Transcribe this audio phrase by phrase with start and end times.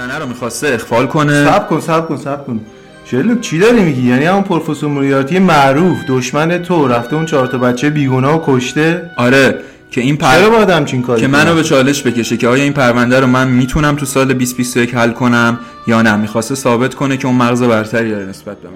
[0.00, 1.44] زنه رو می‌خواسته اخفال کنه.
[1.44, 2.60] سب کن سب کن سب کن.
[3.04, 7.58] شلوک چی داری میگی؟ یعنی همون پروفسور موریارتی معروف دشمن تو رفته اون چهار تا
[7.58, 9.58] بچه بیگناه و کشته؟ آره
[9.90, 10.34] که این پر...
[10.34, 13.48] چرا باید همچین کاری که؟ منو به چالش بکشه که آیا این پرونده رو من
[13.48, 18.10] می‌تونم تو سال 2021 حل کنم یا نه؟ می‌خواسته ثابت کنه که اون مغز برتری
[18.10, 18.74] داره نسبت به من.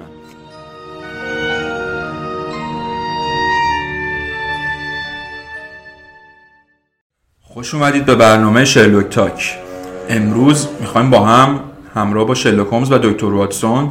[7.43, 9.63] خوش اومدید به برنامه شرلوک تاک.
[10.09, 11.61] امروز می‌خوایم با هم
[11.95, 13.91] همراه با شرلوک هومز و دکتر واتسون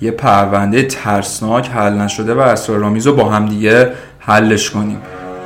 [0.00, 4.98] یه پرونده ترسناک حل نشده و اسرارآمیز رو با هم دیگه حلش کنیم.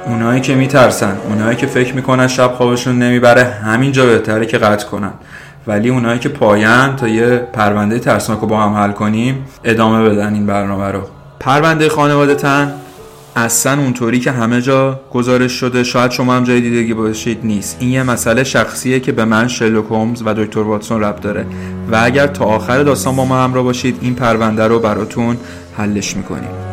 [0.07, 5.13] اونایی که میترسن اونایی که فکر می‌کنن شب خوابشون نمی‌بره همینجا بهتره که قطع کنن.
[5.67, 10.35] ولی اونایی که پاین تا یه پرونده ترسناک رو با هم حل کنیم ادامه بدن
[10.35, 11.01] این برنامه رو.
[11.41, 12.73] پرونده خانواده تن
[13.39, 17.77] اصلا اونطوری که همه جا گزارش شده شاید شما هم جای دیدگی باشید نیست.
[17.81, 21.47] این یه مسئله شخصیه که به من شرلوک هومز و دکتر واتسون ربط داره.
[21.93, 25.37] و اگر تا آخر داستان با ما همراه باشید این پرونده رو براتون
[25.77, 26.68] حلش می‌کنیم.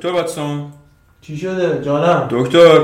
[0.00, 0.66] دکتر واتسون.
[1.20, 2.26] چی شده؟ جانم.
[2.30, 2.78] دکتر.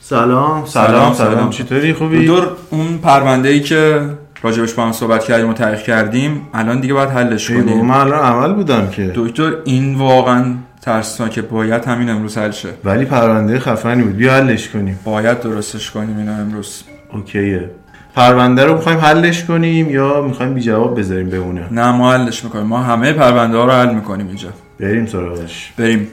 [0.00, 4.00] سلام سلام، سلام چطوری؟ خوبی؟ دکتر اون پرونده ای که
[4.42, 7.86] راجبش با هم صحبت کردیم و تحقیق کردیم الان دیگه باید حلش کنیم.
[7.86, 9.12] من الان عمل بودم که.
[9.14, 10.44] دکتر این واقعا
[10.82, 12.68] ترسناکه باید همین امروز حل شه.
[12.84, 14.16] ولی پرونده خفنی بود.
[14.16, 14.98] بیا حلش کنیم.
[15.04, 16.82] باید درستش کنیم اینو امروز.
[17.12, 17.70] اوکیه.
[18.14, 22.66] پرونده رو می‌خوایم حلش کنیم یا می‌خوایم بی جواب بذاریم بمونه؟ نه ما حلش می‌کنیم.
[22.66, 24.48] ما همه پرونده ها رو حل می‌کنیم اینجا.
[24.80, 25.72] بریم سراغش.
[25.76, 26.08] بریم.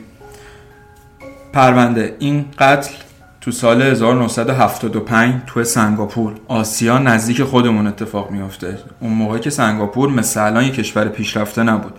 [1.53, 2.15] پرونده.
[2.19, 2.93] این قتل
[3.41, 6.33] تو سال 1975 تو سنگاپور.
[6.47, 8.77] آسیا نزدیک خودمون اتفاق میافته.
[8.99, 11.93] اون موقع که سنگاپور مثل الان یه کشور پیشرفته نبود.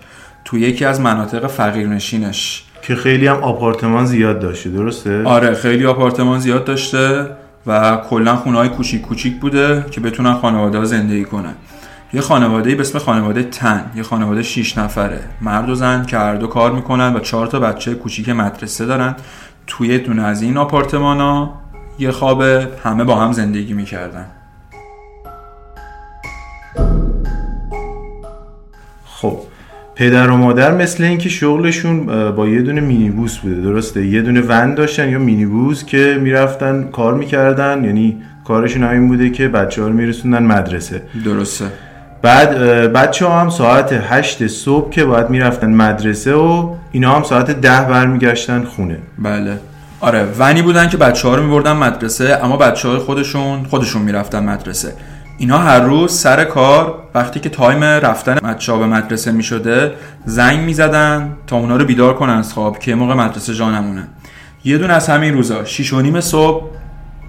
[0.45, 2.65] تو یکی از مناطق فقیرنشینش.
[2.83, 7.27] که خیلی هم آپارتمان زیاد داشته درسته؟ آره خیلی آپارتمان زیاد داشته
[7.67, 11.55] و کلا خونه های کوچیک کوچیک بوده که بتونن خانواده ها زندگی کنن.
[12.13, 15.21] یه خانواده به اسم خانواده تن یه خانواده 6 نفره.
[15.41, 19.17] مرد و زن که هر دو کار می‌کنن و چهار تا بچه کوچیک مدرسه دارن.
[19.67, 21.61] توی دونه از این آپارتمان ها
[21.99, 22.43] یه خواب
[22.85, 24.27] همه با هم زندگی می‌کردن.
[29.05, 29.39] خب
[29.95, 34.75] پدر و مادر مثل اینکه شغلشون با یه دونه مینیبوس بوده درسته؟ یه دونه ون
[34.75, 39.95] داشتن یا مینیبوس که می‌رفتن کار می‌کردن یعنی کارشون همین بوده که بچه ها رو
[39.95, 41.03] میرسوندن مدرسه.
[41.25, 41.88] درسته.
[42.23, 42.59] بعد
[42.93, 47.81] بچه ها هم ساعت هشت صبح که باید می‌رفتن مدرسه و اینا هم ساعت ده
[47.81, 48.99] برمیگشتن خونه.
[49.19, 49.59] بله.
[50.01, 54.45] آره ونی بودن که بچه ها رو میبردن مدرسه اما بچه های خودشون خودشون می‌رفتن
[54.45, 54.93] مدرسه.
[55.39, 59.93] اینا هر روز سر کار وقتی که تایم رفتن بچه به مدرسه می‌شده
[60.25, 64.09] زنگ می‌زدن تا اونا رو بیدار کنن از خواب که موقع مدرسه جا نمونن
[64.65, 66.65] یه دون از همین روزا شیش و نیم صبح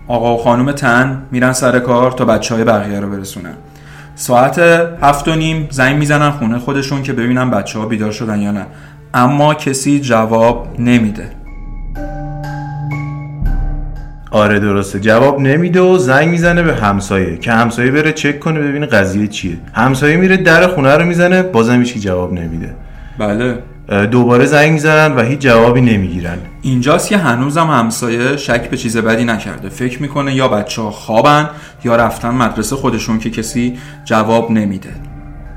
[0.07, 3.55] آقا و خانم تن میرن سر کار تا بچه های بقیه رو برسونن.
[4.19, 4.59] ساعت
[5.01, 8.65] هفت و نیم زنگ می‌زنن خونه خودشون که ببینن بچه ها بیدار شدن یا نه.
[9.13, 11.29] اما کسی جواب نمیده.
[14.31, 14.99] آره درسته.
[14.99, 17.37] جواب نمیده و زنگ می‌زنه به همسایه.
[17.37, 19.57] که همسایه بره چک کنه ببینه قضیه چیه.
[19.73, 22.75] همسایه میره در خونه رو می‌زنه بازم هیچ جواب نمیده.
[23.19, 23.57] بله.
[24.11, 26.37] دوباره زنگ می‌زنن و هیچ جوابی نمی‌گیرن.
[26.61, 29.69] اینجاست که هنوزم همسایه شک به چیز بدی نکرده.
[29.69, 31.49] فکر می‌کنه یا بچه ها خوابن
[31.83, 34.89] یا رفتن مدرسه خودشون که کسی جواب نمیده.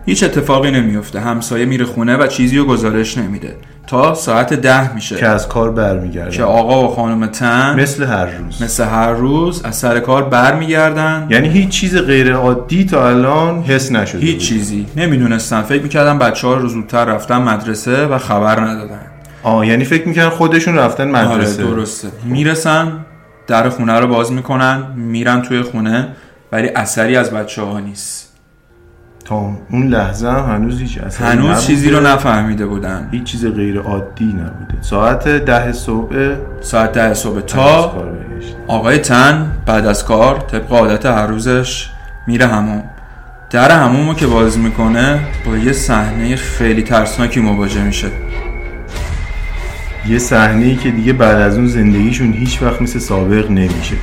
[0.06, 3.56] هیچ اتفاقی نمیفته همسایه میره خونه و چیزی رو گزارش نمیده.
[3.86, 5.16] تا ساعت ده میشه.
[5.16, 6.30] که از کار برمیگردن.
[6.30, 8.62] که آقا و خانم تن مثل هر روز.
[8.62, 11.26] مثل هر روز از سر کار برمیگردن.
[11.30, 14.42] یعنی هیچ چیز غیر عادی تا الان حس نشده هیچ بود.
[14.42, 14.86] چیزی.
[14.96, 15.62] نمی‌دونستن.
[15.62, 19.00] فکر می‌کردن بچه ها رو زودتر رفتن مدرسه و خبر ندادن.
[19.42, 21.62] آه یعنی فکر می‌کنن خودشون رفتن آره مدرسه.
[21.62, 22.08] درسته.
[22.24, 22.92] می‌رسن
[23.46, 26.08] در خونه رو باز می‌کنن میرن توی خونه
[26.52, 28.31] ولی اثری از بچه ها نیست.
[29.24, 31.60] تا اون لحظه هم هنوز هیچ اثری هنوز نبوده.
[31.60, 33.08] چیزی رو نفهمیده بودن.
[33.10, 34.74] هیچ چیز غیر عادی نبوده.
[34.80, 38.02] ساعت ده صبح ساعت ده صبح تا.
[38.66, 41.90] آقای تن بعد از کار طبق عادت هر روزش
[42.26, 42.82] میره هموم
[43.50, 48.08] در هموم رو که باز می‌کنه با یه صحنه خیلی ترسناکی مواجه میشه.
[50.08, 53.96] یه صحنه ای که دیگه بعد از اون زندگیشون هیچ وقت مثل سابق نمیشه.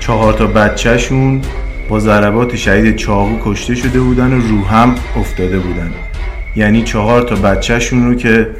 [0.00, 1.42] چهار تا بچهشون
[1.88, 5.90] با ضربات شدید چاقو کشته شده بودن و رو هم افتاده بودن.
[6.56, 8.50] یعنی چهار تا بچهشون رو که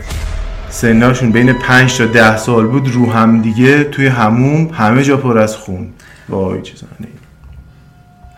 [0.69, 5.38] سناشون بین پنج تا ده سال بود رو هم دیگه توی هموم همه جا پر
[5.38, 5.88] از خون.
[6.28, 6.74] وای چه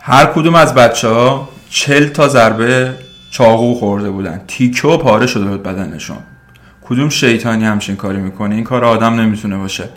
[0.01, 2.93] هر کدوم از بچه ها چل تا ضربه
[3.31, 4.41] چاقو خورده بودن.
[4.47, 6.17] تیکه پاره شده بود بدنشون.
[6.83, 9.89] کدوم شیطانی همچین کاری می‌کنه؟ این کار آدم نمی‌تونه باشه.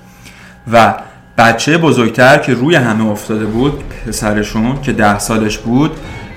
[0.72, 0.94] و
[1.38, 5.90] بچه بزرگتر که روی همه افتاده بود پسرشون که ده سالش بود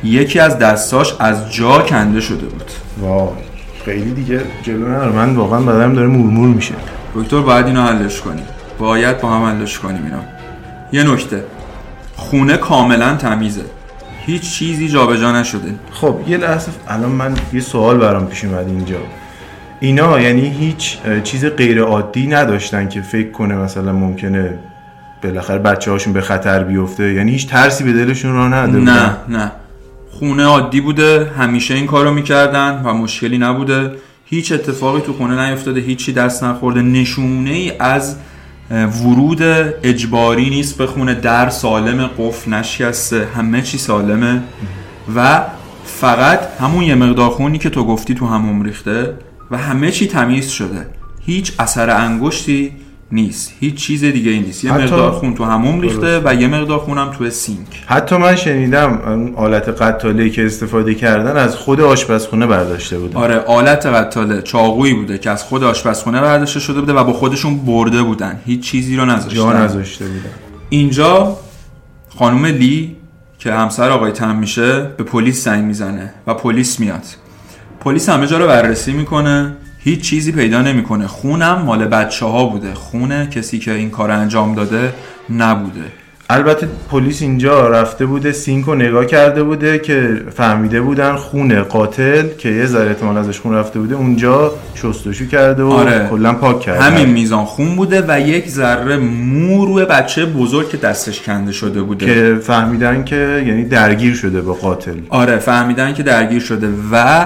[0.04, 2.72] یکی از دستاش از جا کنده شده بود.
[2.98, 3.30] وای
[3.86, 6.74] خیلی دیگه جلو نداره من واقعا بدنم داره مورمور میشه.
[7.16, 8.44] دکتر باید اینو حلش کنیم
[8.80, 10.24] باید با هم حلش کنیم اینا
[10.92, 11.44] یه نکته.
[12.16, 13.66] خونه کاملا تمیزه.
[14.26, 15.76] هیچ چیزی جابجا نشده.
[15.92, 19.00] خب یه لحظه الان من یه سوال برام پیش اومد اینجا.
[19.80, 24.54] اینا یعنی هیچ چیز غیر عادی نداشتن که فکر کنه مثلا ممکنه
[25.24, 27.14] بالاخره بچه هاشون به خطر بیفته.
[27.14, 29.52] یعنی هیچ ترسی به دلشون را نداده نه؟ نه.
[30.12, 33.92] خونه عادی بوده همیشه این کارو می‌کردن و مشکلی نبوده.
[34.26, 36.82] هیچ اتفاقی تو خونه نیفتاده هیچی دست نخورده.
[36.82, 38.16] نشونه ای از
[38.72, 39.42] ورود
[39.84, 41.14] اجباری نیست به خونه.
[41.14, 43.28] در سالم قفل نشکسته.
[43.36, 44.42] همه چی سالمه.
[45.16, 45.42] و
[45.86, 49.14] فقط همون یه مقدار خونی که تو گفتی تو همون ریخته
[49.52, 50.86] و همه چی تمیز شده.
[51.26, 52.72] هیچ اثر انگشتی
[53.12, 53.54] نیست.
[53.60, 54.64] هیچ چیز دیگه ای نیست.
[54.64, 57.84] یه حتی- مقدار خون تو همون ریخته و یه مقدار خونم تو سینک.
[57.88, 63.40] حتی من شنیدم اون آلت قتاله که استفاده کردن از خود آشپزخونه برداشته بودن آره
[63.40, 68.04] آلت قتاله چاقویی بوده که از خود آشپزخونه برداشته شده بوده و با خودشون برده
[68.04, 68.40] بودن.
[68.46, 70.30] هیچ چیزی رو جا نذاشتن نذاشته بودن.
[70.70, 71.38] اینجا
[72.20, 72.96] خانم لی
[73.40, 77.04] که همسر آقای تم میشه به پلیس زنگ می‌زنه و پلیس میاد.
[77.80, 79.58] پلیس همه جا رو بررسی می‌کنه.
[79.84, 81.08] هیچ چیزی پیدا نمی‌کنه.
[81.08, 82.74] خونم مال بچه ها بوده.
[82.74, 84.94] خونه کسی که این کار انجام داده
[85.30, 85.82] نبوده.
[86.30, 92.28] البته پلیس اینجا رفته بوده سینک رو نگاه کرده بوده که فهمیده بودن خونه قاتل
[92.38, 96.08] که یه ذره احتمال ازش خون رفته بوده اونجا شستشو کرده و آره.
[96.10, 96.84] کلا پاک کرده.
[96.84, 101.82] همین میزان خون بوده و یک ذره مو روی بچه بزرگ که دستش کنده شده
[101.82, 102.06] بوده.
[102.06, 104.98] که فهمیدن که یعنی درگیر شده با قاتل.
[105.10, 107.26] آره فهمیدن که درگیر شده و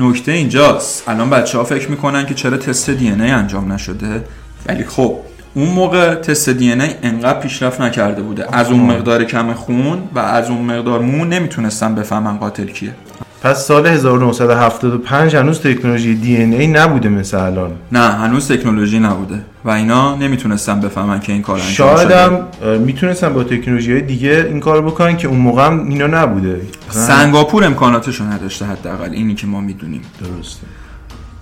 [0.00, 1.08] نکته اینجاست.
[1.08, 4.24] الان بچه ها فکر می‌کنن که چرا تست دی انجام نشده؟
[4.66, 5.16] ولی خب
[5.54, 8.56] اون موقع تست دی ای انقدر پیشرفت نکرده بوده.
[8.56, 12.94] از اون مقدار کم خون و از اون مقدار مو نمی‌تونستن بفهمن قاتل کیه.
[13.42, 17.70] پس سال 1975 هنوز تکنولوژی دی ای نبوده مثل الان.
[17.92, 22.46] نه هنوز تکنولوژی نبوده و اینا نمی‌تونستن بفهمن که این کار انجام شاید هم
[22.78, 26.60] می‌تونستن با تکنولوژی های دیگه این کار بکنن که اون موقع هم اینا نبوده.
[26.90, 30.02] سنگاپور امکاناتشو نداشته حداقل اینی که ما می‌دونیم.
[30.20, 30.66] درسته.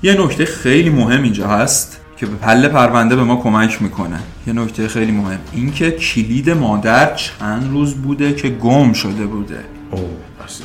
[0.03, 4.19] یه نکته خیلی مهم اینجا هست که به پله پرونده به ما کمک می‌کنه.
[4.47, 9.59] یه نکته خیلی مهم اینکه کلید مادر چند روز بوده که گم شده بوده.
[9.91, 10.03] اوه.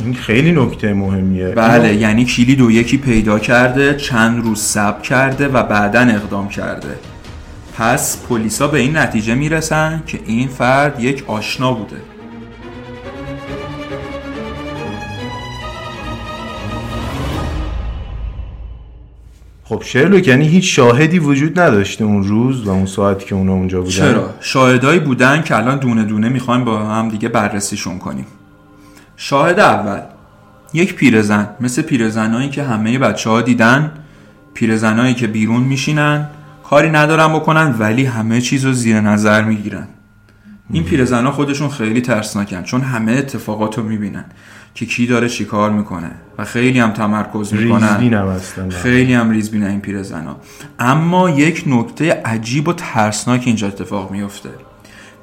[0.03, 1.47] این خیلی نکته مهمیه.
[1.47, 6.99] بله یعنی کلید و یکی پیدا کرده چند روز ثبت کرده و بعدا اقدام کرده.
[7.77, 11.97] پس پلیسا به این نتیجه می‌رسن که این فرد یک آشنا بوده.
[19.63, 23.81] خب شرلوک یعنی هیچ شاهدی وجود نداشته اون روز و اون ساعتی که اونا اونجا
[23.81, 28.25] بودن؟ چرا؟ شاهدایی بودن که الان دونه دونه می‌خوایم با هم دیگه بررسیشون کنیم.
[29.23, 29.99] شاهد اول.
[30.73, 33.91] یک پیرزن مثل پیرزنایی که همه بچه ها دیدن
[34.53, 36.27] پیرزنایی که بیرون میشینن
[36.63, 39.87] کاری ندارن بکنن ولی همه چیز رو زیر نظر می‌گیرن.
[40.73, 44.25] این پیرزنا خودشون خیلی ترسناکن چون همه اتفاقات رو می‌بینن
[44.75, 47.97] که کی داره چی کار می‌کنه و خیلی هم تمرکز می‌کنن.
[48.69, 50.35] خیلی هم ریزبینه این پیرزنا
[50.79, 54.49] اما یک نکته عجیب و ترسناک اینجا اتفاق میفته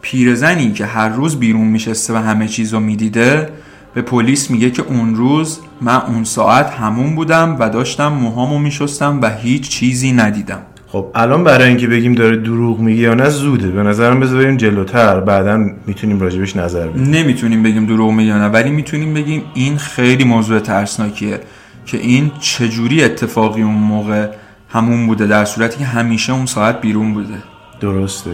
[0.03, 3.49] پیرزنی که هر روز بیرون میشسته و همه چیز رو می‌دیده
[3.95, 9.19] به پلیس میگه که اون روز من اون ساعت همون بودم و داشتم موهامو میشستم
[9.23, 10.59] و هیچ چیزی ندیدم.
[10.93, 13.69] خب الان برای اینکه بگیم داره دروغ میگه یا نه زوده.
[13.69, 15.21] به نظرم بذاریم جلوتر.
[15.21, 17.11] بعدا می‌تونیم راجبش نظر بدیم.
[17.11, 21.41] نمی‌تونیم بگیم دروغ میگه یا نه ولی می‌تونیم بگیم این خیلی موضوع ترسناکیه
[21.87, 24.29] که این چجوری اتفاقی اون موقع
[24.69, 27.39] همون بوده در صورتی که همیشه اون ساعت بیرون بوده.
[27.81, 28.31] درسته.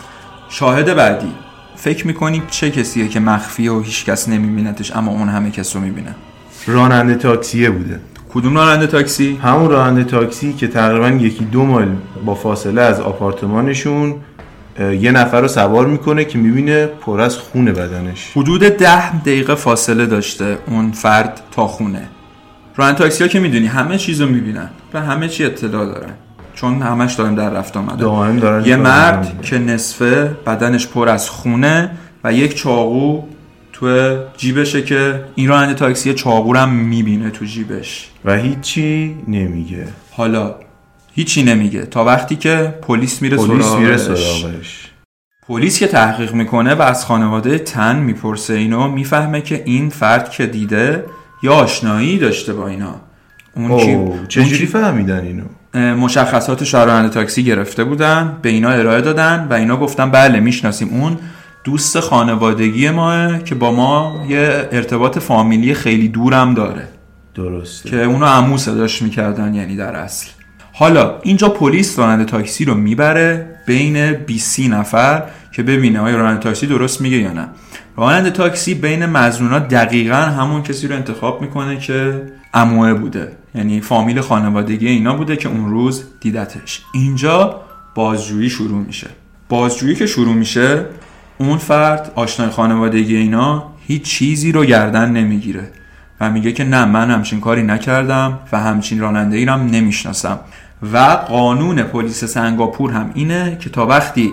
[0.49, 1.33] شاهد بعدی.
[1.77, 6.15] فکر می‌کنی چه کسیه که مخفیه و هیچکس نمیبینتش اما اون همه کس رو می‌بینه؟
[6.67, 8.01] راننده تاکسیه بوده.
[8.35, 11.89] کدوم راننده تاکسی؟ همون راننده تاکسی که تقریبا یکی دو مایل
[12.25, 14.15] با فاصله از آپارتمانشون
[15.01, 18.31] یه نفر رو سوار می‌کنه که می‌بینه پر از خون بدنش.
[18.37, 22.09] حدود ده دقیقه فاصله داشته اون فرد تا خونه.
[22.77, 26.13] راننده تاکسی ها که می‌دونی همه چیز رو می‌بینن و همه چی اطلاع دارن.
[26.65, 28.05] چون همش داریم در رفت آمده.
[28.41, 29.43] دارن یه مرد.
[29.43, 31.91] که نصفه بدنش پر از خونه
[32.25, 33.23] و یک چاقو
[33.73, 38.11] تو جیبشه که این راننده تاکسی چاقو رو هم می‌بینه تو جیبش.
[38.25, 39.87] و هیچی نمیگه.
[40.11, 40.55] حالا
[41.15, 41.83] هیچی نمیگه.
[41.83, 43.37] تا وقتی که پلیس میره
[43.97, 44.91] سراغش.
[45.49, 50.47] پلیس که تحقیق می‌کنه و از خانواده تن می‌پرسه اینو می‌فهمه که این فرد که
[50.47, 51.05] دیده
[51.43, 52.95] یا آشنایی داشته با اینا.
[53.57, 55.45] اون چجوری کی- فهمیدن اینو؟
[55.75, 61.19] مشخصات شهرانده تاکسی گرفته بودن به اینا ارائه دادن و اینا گفتن بله می‌شناسیم اون
[61.65, 66.89] دوست خانوادگی ماه که با ما یه ارتباط فامیلی خیلی دورم داره.
[67.35, 67.91] درسته.
[67.91, 70.31] که اونو عمو صداش می‌کردن یعنی در اصل.
[70.73, 76.67] حالا اینجا پلیس راننده تاکسی رو می‌بره بین 20 نفر که ببینه آیا راننده تاکسی
[76.67, 77.49] درست میگه یا نه.
[77.97, 82.23] راننده تاکسی بین مزنونا دقیقا همون کسی رو انتخاب می‌کنه که
[82.55, 83.33] عموه بوده.
[83.55, 86.83] یعنی فامیل خانوادگی اینا بوده که اون روز دیدتش.
[86.95, 87.61] اینجا
[87.95, 89.09] بازجویی شروع میشه.
[89.49, 90.87] بازجویی که شروع میشه
[91.39, 95.71] اون فرد آشنای خانوادگی اینا هیچ چیزی رو گردن نمی‌گیره
[96.21, 100.39] و میگه که نه من همچین کاری نکردم و همچین راننده ای هم نمی‌شناسم.
[100.93, 104.33] و قانون پلیس سنگاپور هم اینه که تا وقتی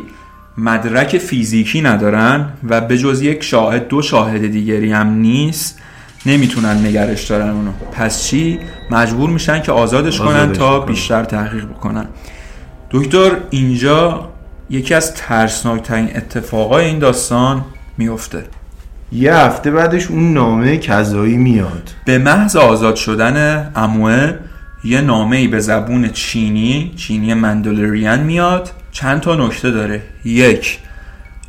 [0.58, 5.80] مدرک فیزیکی ندارن و به جز یک شاهد دو شاهد دیگری هم نیست
[6.26, 7.72] نمی‌تونن نگرش دارن اونو.
[7.92, 8.60] پس چی؟
[8.92, 10.86] مجبور میشن که آزادش کنن آزادش تا کنن.
[10.86, 12.06] بیشتر تحقیق بکنن.
[12.92, 14.30] دکتر اینجا
[14.70, 17.66] یکی از ترسناکترین اتفاقای این داستان
[17.98, 18.44] میفته.
[19.12, 21.90] یه هفته بعدش اون نامه کذایی میاد.
[22.06, 24.34] به محض آزاد شدن اموه
[24.84, 28.72] یه نامه ای به زبون چینی چینی مندلریان میاد.
[28.92, 30.02] چند تا نکته داره.
[30.26, 30.80] یک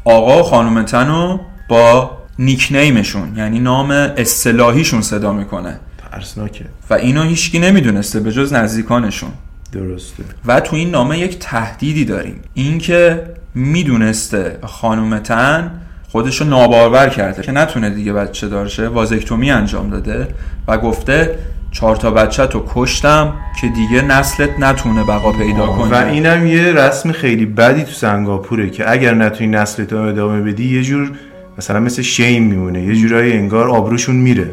[0.05, 1.38] آقا و خانم تنو
[1.69, 5.81] با نیکنیمشون یعنی نام اصطلاحیشون صدا می‌کنه.
[6.11, 6.65] ترسناکه.
[6.91, 9.31] و اینو هیچکی نمی‌دونسته به جز نزدیکانشون.
[9.73, 10.25] درسته.
[10.47, 12.41] و تو این نامه یک تهدیدی داریم.
[12.55, 13.23] اینکه
[13.55, 15.71] می‌دونسته خانم تن
[16.09, 20.29] خودشو نابارور کرده که نتونه دیگه بچه دارشه وازکتومی انجام داده
[20.69, 21.39] و گفته
[21.71, 25.91] چهار تا بچه تو کشتم که دیگه نسلت نتونه بقا پیدا کنه.
[25.91, 30.83] و اینم یه رسم خیلی بدی تو سنگاپوره که اگر نتونی نسلتو ادامه بدی یه
[30.83, 31.11] جور
[31.59, 34.50] مثلا مثل شیم میمونه یه جورایی انگار آبروشون میره.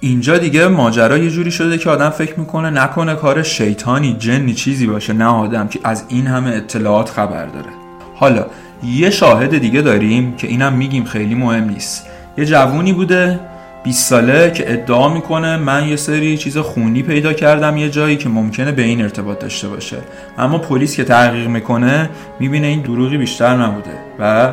[0.00, 4.86] اینجا دیگه ماجرا یه جوری شده که آدم فکر می‌کنه نکنه کار شیطانی جنی چیزی
[4.86, 7.70] باشه نه آدم که از این همه اطلاعات خبر داره.
[8.14, 8.46] حالا
[8.84, 12.06] یه شاهد دیگه داریم که اینم میگیم خیلی مهم نیست.
[12.38, 13.40] یه جوونی بوده
[13.84, 18.28] 20 ساله که ادعا می‌کنه من یه سری چیز خونی پیدا کردم یه جایی که
[18.28, 19.96] ممکنه به این ارتباط داشته باشه.
[20.38, 22.10] اما پلیس که تحقیق می‌کنه
[22.40, 24.52] می‌بینه این دروغی بیشتر نبوده و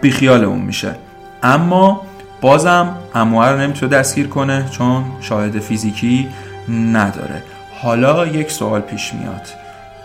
[0.00, 0.94] بیخیال اون میشه.
[1.42, 2.00] اما
[2.40, 6.28] بازم اموه رو نمی‌تونه دستگیر کنه چون شاهد فیزیکی
[6.68, 7.42] نداره.
[7.82, 9.48] حالا یک سوال پیش میاد.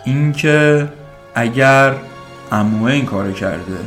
[0.04, 0.88] اینکه
[1.34, 1.94] اگر
[2.52, 3.78] اموه این کارو کرده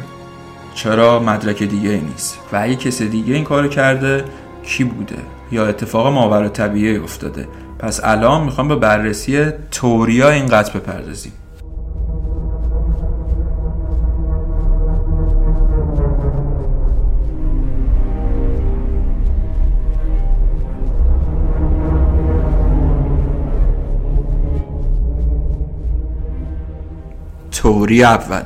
[0.75, 4.25] چرا مدرک دیگه ای نیست؟ و اگه کسی دیگه این کارو کرده
[4.63, 5.17] کی بوده؟
[5.51, 7.48] یا اتفاق ماورا طبیعی افتاده؟
[7.79, 11.34] پس الان می‌خوام به بررسی توریا این قطع بپردازیم.
[27.62, 28.41] توری اول.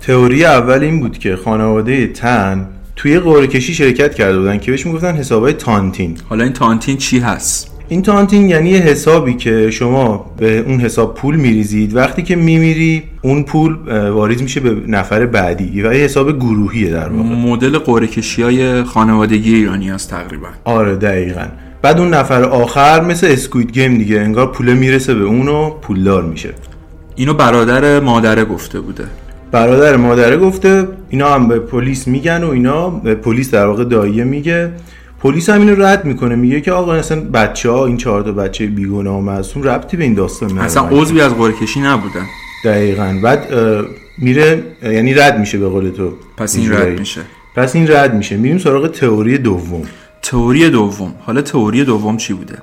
[0.00, 4.86] تئوری اول این بود که خانواده تن توی قرعه کشی شرکت کرده بودن که بهش
[4.86, 6.16] می‌گفتن حسابای تانتین.
[6.28, 11.14] حالا این تانتین چی هست؟ این تانتین یعنی یه حسابی که شما به اون حساب
[11.14, 11.96] پول میریزید.
[11.96, 13.76] وقتی که میمیری اون پول
[14.08, 15.82] واریز میشه به نفر بعدی.
[15.82, 17.28] و یه حساب گروهیه در واقع.
[17.28, 20.48] مدل قرعه کشی های خانوادگی ایرانی هست تقریبا.
[20.64, 21.46] آره دقیقا.
[21.82, 26.22] بعد اون نفر آخر مثل اسکوید گیم دیگه انگار پول می‌رسه به اون و پولدار
[26.22, 26.54] میشه.
[27.16, 29.04] اینو برادر مادره گفته بوده.
[29.52, 34.72] برادر مادره گفته اینا هم به پلیس میگن و اینا پلیس در واقع دایه میگه.
[35.20, 38.66] پلیس هم اینو رد می‌کنه میگه که آقا اصلا بچه ها این چهار تا بچه
[38.66, 40.66] بیگناه و معصوم ربطی به این داستان نداره.
[40.66, 42.26] اصلا عضوی از قرعه کشی نبودن
[42.64, 43.20] دقیقا.
[43.22, 43.54] بعد
[44.18, 46.12] میره یعنی رد میشه به قول تو.
[46.36, 46.72] پس این.
[46.72, 47.20] رد میشه.
[47.56, 48.36] پس این رد میشه.
[48.36, 49.82] میریم سراغ تئوری دوم.
[50.22, 51.14] تئوری دوم.
[51.20, 52.58] حالا تئوری دوم چی بوده؟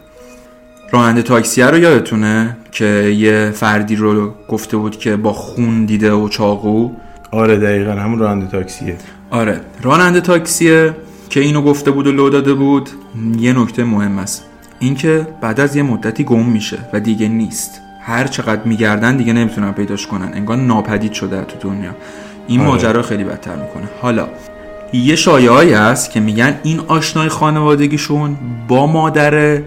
[0.94, 2.86] راننده تاکسیه رو یادتونه که
[3.18, 6.92] یه فردی رو گفته بود که با خون دیده و چاقو؟
[7.32, 8.96] آره دقیقا همون راننده تاکسیه.
[9.30, 10.96] آره راننده تاکسیه
[11.30, 12.90] که اینو گفته بود و لو داده بود
[13.38, 14.46] یه نکته مهم است.
[14.80, 17.82] اینکه بعد از یه مدتی گم میشه و دیگه نیست.
[18.02, 20.32] هر چقدر میگردن دیگه نمی‌تونن پیداش کنن.
[20.34, 21.92] انگار ناپدید شده تو دنیا.
[22.48, 22.70] این آره.
[22.70, 23.90] ماجرا خیلی بدتر می‌کنه.
[24.02, 24.28] حالا
[24.94, 29.62] یه شایعه‌ای هست که میگن این آشنای خانوادگیشون با مادر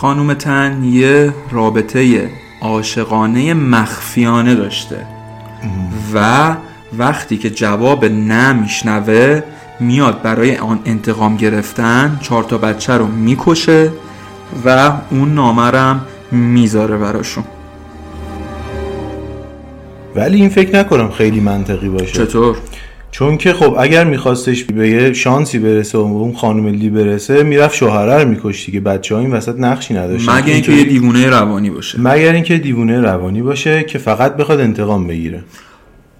[0.00, 5.06] خانوم تن یه رابطه عاشقانه مخفیانه داشته.
[6.14, 6.56] و
[6.98, 9.42] وقتی که جواب نه میشنوه
[9.80, 13.90] میاد برای آن انتقام گرفتن چهار تا بچه رو می‌کشه
[14.64, 17.44] و اون نامرم می‌ذاره براشون.
[20.16, 22.26] ولی این فکر نکنم خیلی منطقی باشه.
[22.26, 22.56] چطور؟
[23.18, 27.74] چون که خب اگر میخواستش به یه شانسی برسه و اون خانم لی برسه می‌رفت
[27.74, 28.80] شوهره رو میکشت دیگه.
[28.80, 30.38] بچه ها این وسط نقشی نداشتن.
[30.38, 32.00] مگه اینکه یه دیوونه روانی باشه.
[32.00, 35.44] مگر اینکه دیوونه روانی باشه که فقط بخواد انتقام بگیره.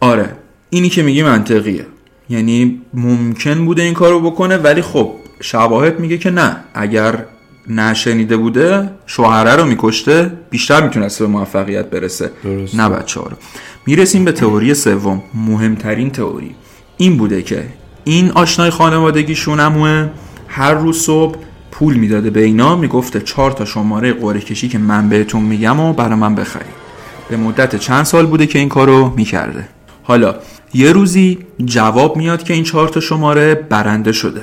[0.00, 0.32] آره.
[0.70, 1.86] اینی که میگی منطقیه.
[2.30, 6.56] یعنی ممکن بوده این کارو بکنه ولی خب شواهد میگه که نه.
[6.74, 7.24] اگر
[7.68, 12.30] نشنیده بوده شوهره رو میکشته بیشتر می‌تونسته به موفقیت برسه.
[12.44, 12.76] درسته.
[12.76, 13.36] نه بچه ها رو.
[13.86, 16.54] می‌رسیم به تئوری سوم مهمترین تئوری.
[16.98, 17.64] این بوده که
[18.04, 20.08] این آشنای خانوادگیشون هموه
[20.48, 21.36] هر روز صبح
[21.70, 25.92] پول می‌داده به اینا می‌گفته چهار تا شماره قرعه کشی که من بهتون میگم و
[25.92, 26.78] برای من بخرید.
[27.30, 29.68] به مدت چند سال بوده که این کارو می‌کرده.
[30.02, 30.34] حالا
[30.74, 34.42] یه روزی جواب میاد که این چهار تا شماره برنده شده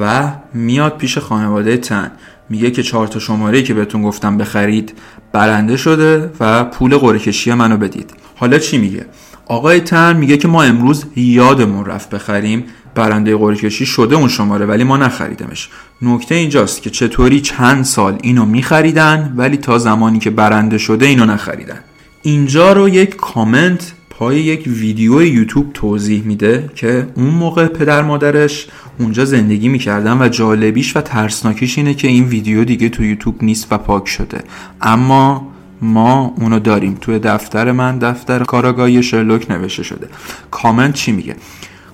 [0.00, 2.10] و میاد پیش خانواده تن.
[2.48, 4.92] میگه که چهار تا شماره که بهتون گفتم بخرید
[5.32, 8.10] برنده شده و پول قرعه کشی منو بدید.
[8.36, 9.06] حالا چی میگه؟
[9.46, 14.66] آقای تن میگه که ما امروز یادمون رفت بخریم برنده قرعه کشی شده اون شماره
[14.66, 15.68] ولی ما نخریدمش.
[16.02, 21.24] نکته اینجاست که چطوری چند سال اینو میخریدن ولی تا زمانی که برنده شده اینو
[21.24, 21.78] نخریدن.
[22.22, 28.66] اینجا رو یک کامنت پای یک ویدیو یوتیوب توضیح میده که اون موقع پدر مادرش
[28.98, 33.72] اونجا زندگی می‌کردن و جالبیش و ترسناکیش اینه که این ویدیو دیگه تو یوتیوب نیست
[33.72, 34.40] و پاک شده.
[34.80, 35.48] اما
[35.82, 36.98] ما اونو داریم.
[37.00, 40.08] توی دفتر من دفتر کاراگاهی شرلوک نوشته شده.
[40.50, 41.36] کامنت چی میگه؟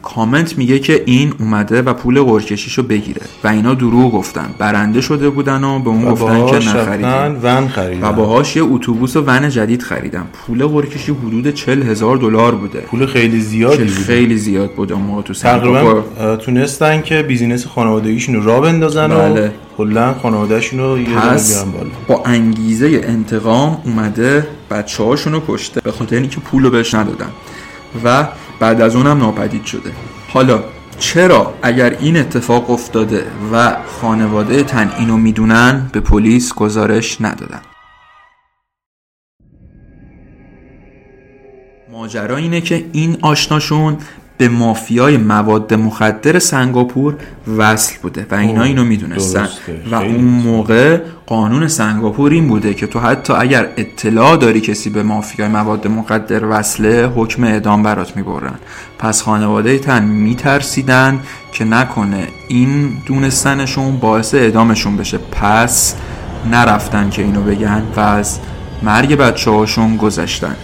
[0.02, 4.54] کامنت میگه که این اومده و پول قرکشیشو بگیره و اینا دروغ گفتن.
[4.58, 7.06] برنده شده بودن و به اون و گفتن که نخریدیم.
[7.06, 8.08] رفتن ون خریدن.
[8.08, 12.80] و باهاش یه اتوبوس و ون جدید خریدم پول قرکشی حدود 40 هزار دلار بوده.
[12.80, 16.02] پول خیلی که زیادی بود خیلی زیاد بود اون موقع تو تقریبا
[16.36, 19.46] تونستن که بیزینس خانوادگیشون رو را بندازن بله.
[19.46, 21.90] و کلا خانوادهشون رو یه پس بالا.
[22.08, 25.80] با انگیزه انتقام اومده بچه هاشون رو کشته.
[25.80, 27.28] به خاطر اینکه پول رو بهش ندادن.
[28.04, 28.28] و
[28.62, 29.92] بعد از اونم ناپدید شده.
[30.28, 30.64] حالا
[30.98, 37.60] چرا اگر این اتفاق افتاده و خانواده تن اینو می‌دونن به پلیس گزارش ندادن.
[41.92, 43.98] ماجرا اینه که این آشناشون
[44.42, 47.16] به مافیای مواد مخدر سنگاپور
[47.56, 49.48] وصل بوده و اینا اوه، اینو می‌دونستن.
[49.90, 55.02] و اون موقع قانون سنگاپور این بوده که تو حتی اگر اطلاع داری کسی به
[55.02, 58.54] مافیای مواد مخدر وصله حکم اعدام برات می‌برن.
[58.98, 61.20] پس خانواده تن میترسیدن
[61.52, 65.18] که نکنه این دونستنشون باعث اعدامشون بشه.
[65.18, 65.94] پس
[66.50, 68.38] نرفتن که اینو بگن و از
[68.82, 70.56] مرگ بچه هاشون گذشتن.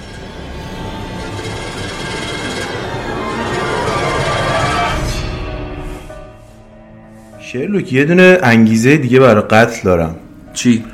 [7.53, 10.17] شرلوک یه دونه انگیزه دیگه برای قتل دارم.
[10.55, 10.85] چی؟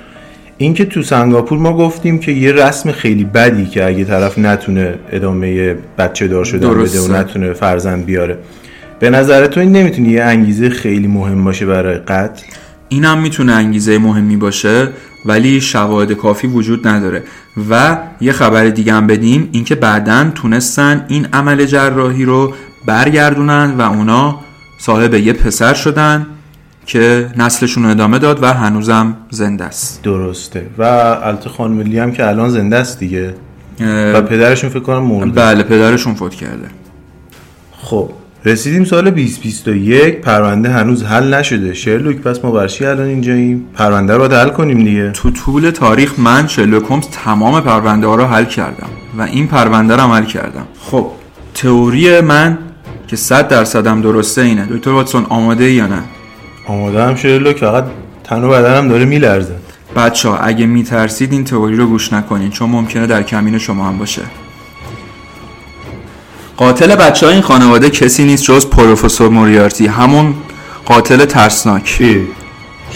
[0.59, 5.75] اینکه تو سنگاپور ما گفتیم که یه رسم خیلی بدی که اگه طرف نتونه ادامه
[5.99, 7.01] بچه دار شدن بده.
[7.01, 8.39] و نتونه فرزند بیاره.
[9.01, 12.43] به نظر تو این نمی‌تونه یه انگیزه خیلی مهم باشه برای قتل؟
[12.89, 14.89] این هم می‌تونه انگیزه مهمی باشه
[15.27, 17.23] ولی شواهد کافی وجود نداره.
[17.71, 22.53] و یه خبر دیگه هم بدیم اینکه بعدا تونستن این عمل جراحی رو
[22.87, 24.41] برگردونن و اونا
[24.79, 26.27] صاحب یه پسر شدن.
[26.87, 30.03] که نسلشون رو ادامه داد و هنوزم زنده است.
[30.03, 30.67] درسته.
[30.79, 33.35] و البته خانم لی هم که الان زنده است دیگه.
[34.15, 35.31] و پدرشون فکر کنم مرده.
[35.31, 36.69] بله پدرشون فوت کرده.
[37.83, 38.11] خب
[38.45, 41.75] رسیدیم سال 2021 پرونده هنوز حل نشده.
[41.75, 43.67] شرلوک پس ما برشی الان اینجاییم.
[43.75, 45.11] پرونده رو حل کنیم دیگه.
[45.11, 49.97] تو طول تاریخ من شرلوک هومز تمام پرونده ها رو حل کردم و این پرونده
[49.97, 50.67] رو حل کردم.
[50.81, 51.11] خب.
[51.55, 52.59] تئوری من
[53.07, 54.67] که صد درصدم درسته اینه.
[54.71, 56.03] دکتر واتسون آماده یا نه؟
[56.67, 57.85] آماده هم شرلوک فقط
[58.25, 59.55] تن و بدنم داره میلرزه.
[59.97, 63.99] بچه ها اگه میترسید این تئوری رو گوش نکنین چون ممکنه در کمین شما هم
[63.99, 64.23] باشه.
[66.57, 69.87] قاتل بچه های این خانواده کسی نیست جز پروفسور موریارتی.
[69.87, 70.35] همون
[70.85, 72.03] قاتل ترسناک.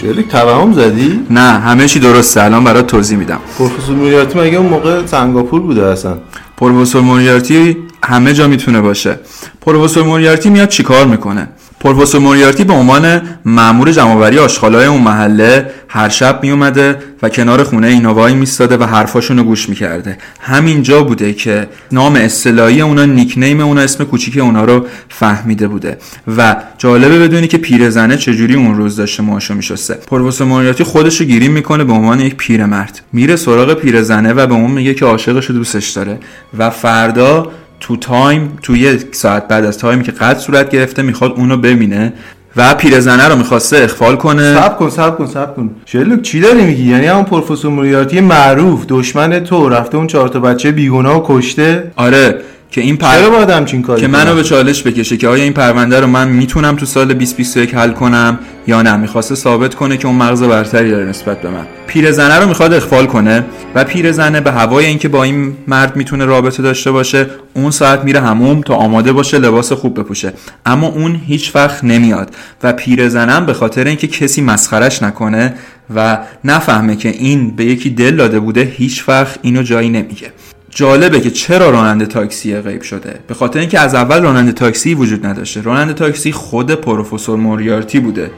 [0.00, 2.42] شرلوک توهم زدی؟ نه همه چی درسته.
[2.42, 3.38] الان برات توضیح میدم.
[3.59, 6.18] پروفسور موریارتی مگه اون موقع سنگاپور بوده اصلا؟
[6.57, 7.76] پروفسور موریارتی
[8.09, 9.18] همه جا می‌تونه باشه.
[9.61, 11.49] پروفسور موریارتی میاد چیکار می‌کنه؟
[11.81, 17.87] پروفسور موریارتی به عنوان مأمور جمعآوری آشغالای اون محله هر شب میومده و کنار خونه
[17.87, 20.18] اینا وای میستاده و حرفاشون رو گوش می‌کرده.
[20.40, 25.99] همینجا بوده که نام اصطلاحی اونا نیکنیم اونا اسم کوچیک اونا رو فهمیده بوده.
[26.37, 29.94] و جالبه بدونی که پیرزنه چجوری اون روز داشته موهاشو میشسته.
[29.94, 33.01] پروفسور موریارتی خودش رو گریم می‌کنه به عنوان یک پیرمرد.
[33.12, 36.18] میره سراغ پیرزنه و به اون میگه که عاشقش دوستش داره
[36.59, 41.03] و فردا تو time تو یک ساعت بعد از time ی که قتل صورت گرفته
[41.03, 42.12] می‌خواد اونو ببینه
[42.57, 44.55] و پیرزنه رو می‌خواسته اغفال کنه.
[44.55, 45.71] صبر کن صبر کن صبر کن.
[45.87, 50.41] شرلوک چی داری میگی؟ یعنی همون پروفسور موریارتی معروف دشمن تو رفته اون چهار تا
[50.41, 53.14] بچه بیگناه و کشته؟ آره که این پر...
[53.14, 56.28] چرا باید همچین کاری که؟ منو به چالش بکشه که آیا این پرونده رو من
[56.28, 60.90] می‌تونم تو سال 2021 حل کنم یا نه؟ می‌خواسته ثابت کنه که اون مغز برتری
[60.90, 61.66] داره نسبت به من.
[61.87, 66.62] پیرزنه رو می‌خواد اخفال کنه و پیرزنه به هوای اینکه با این مرد می‌تونه رابطه
[66.62, 70.33] داشته باشه اون ساعت میره هموم تا آماده باشه لباس خوب بپوشه.
[70.66, 72.31] اما اون هیچ وقت نمیاد
[72.62, 75.54] و پیرزنم به خاطر اینکه کسی مسخرش نکنه
[75.94, 80.33] و نفهمه که این به یکی دل داده بوده هیچ وقت اینو جایی نمیگه.
[80.70, 85.26] جالبه که چرا راننده تاکسی غیب شده؟ به خاطر اینکه از اول راننده تاکسی وجود
[85.26, 85.61] نداشته.
[85.61, 88.31] راننده تاکسی خود پروفسور موریارتی بوده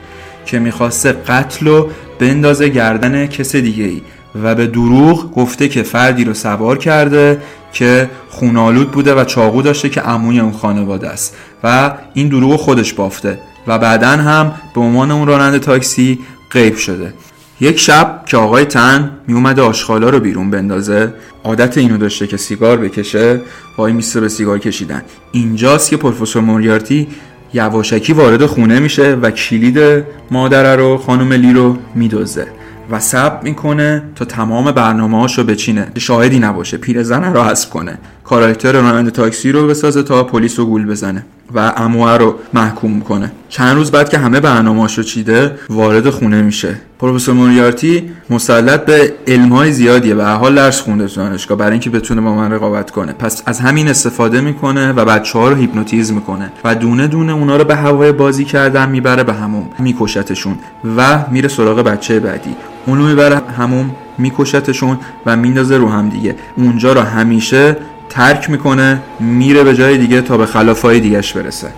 [0.46, 1.88] که می‌خواسته قتل و
[2.18, 4.02] بندازه گردن کس دیگه ای
[4.42, 9.88] و به دروغ گفته که فردی رو سوار کرده که خونالود بوده و چاقو داشته
[9.88, 15.10] که عموی اون خانواده است و این دروغ خودش بافته و بعدا هم به عنوان
[15.10, 16.18] اون راننده تاکسی
[16.50, 17.12] غیب شده.
[17.60, 22.76] یک شب که آقای تن میومده آشغالا رو بیرون بندازه عادت اینو داشته که سیگار
[22.76, 23.40] بکشه
[23.76, 25.02] وای میسته به سیگار کشیدن.
[25.32, 27.08] اینجاست که پروفسور موریارتی
[27.54, 32.46] یواشکی وارد خونه میشه و کلید مادره رو خانم لی رو میدوزه
[32.90, 35.92] و سب می‌کنه تا تمام برنامه رو بچینه.
[35.98, 37.98] شاهدی نباشه پیرزن رو حذف کنه.
[38.30, 43.32] کاراکتر راننده تاکسی رو بسازه تا پلیس رو گول بزنه و اموه رو محکوم کنه.
[43.48, 46.74] چند روز بعد که همه برنامه رو چیده وارد خونه میشه.
[46.98, 50.16] پروفسور موریارتی مسلط به علمهای زیادیه.
[50.16, 51.58] هر حال درس خونده تو دانشگاه.
[51.58, 53.12] برای اینکه بتونه با من رقابت کنه.
[53.12, 56.52] پس از همین استفاده می‌کنه و بچه ها رو هیپنوتیزم می‌کنه.
[56.64, 59.68] و دونه دونه اونا رو به هوای بازی کردن می‌بره به هموم.
[59.78, 60.58] میکشتشون.
[60.96, 62.50] و میره سراغ بچه بعدی.
[62.86, 66.36] اونو می‌بره هموم میکشتشون و میندازه رو هم دیگه.
[66.56, 67.76] اونجا رو همیشه
[68.10, 71.68] ترک می‌کنه میره به جای دیگه تا به خلافای دیگهش برسه.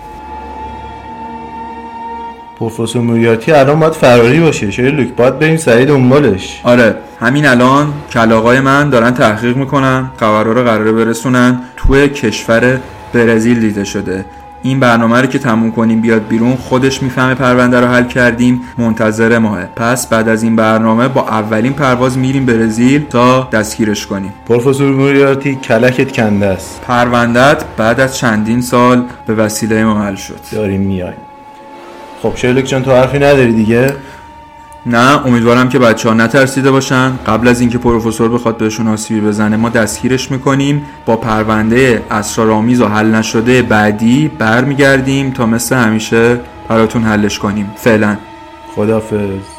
[2.59, 4.71] پروفسور موریارتی الان باید فراری باشه.
[4.71, 6.61] شرلوک باید بریم سریع دنبالش.
[6.63, 11.59] آره همین الان کلاغای من دارن تحقیق می‌کنن خبرها رو قراره برسونن.
[11.77, 12.79] توی کشور
[13.13, 14.25] برزیل دیده شده.
[14.63, 19.37] این برنامه رو که تموم کنیم بیاد بیرون خودش می‌فهمه پرونده رو حل کردیم منتظر
[19.37, 24.33] ماه پس بعد از این برنامه با اولین پرواز میریم برزیل تا دستگیرش کنیم.
[24.47, 26.81] پروفسور موریارتی کلکت کنده است.
[26.87, 30.39] پروندت بعد از چندین سال به وسیله ما حل شد.
[30.51, 31.13] داریم میایم
[32.21, 33.93] خب شرلوک جان تو حرفی نداری دیگه؟
[34.85, 37.11] نه امیدوارم که بچه ها نترسیده باشن.
[37.27, 40.85] قبل از اینکه پروفسور بخواد بهشون آسیبی بزنه ما دستگیرش می‌کنیم.
[41.05, 47.71] با پرونده اسرارآمیز و حل نشده بعدی برمیگردیم تا مثل همیشه براتون حلش کنیم.
[47.75, 48.17] فعلا.
[48.75, 49.52] خدافظ